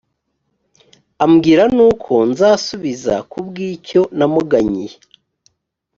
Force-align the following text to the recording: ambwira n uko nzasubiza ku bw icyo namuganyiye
ambwira 1.25 1.63
n 1.75 1.77
uko 1.89 2.13
nzasubiza 2.29 3.15
ku 3.29 3.37
bw 3.47 3.53
icyo 3.71 4.01
namuganyiye 4.17 4.95